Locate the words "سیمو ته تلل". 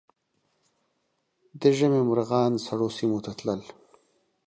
2.97-3.61